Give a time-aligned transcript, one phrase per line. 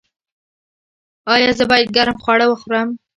[1.33, 2.89] ایا زه باید ګرم خواړه وخورم؟